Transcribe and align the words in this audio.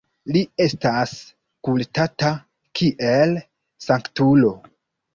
Li 0.35 0.41
estas 0.63 1.13
kultata 1.69 2.33
kiel 2.81 3.39
sanktulo. 3.89 4.57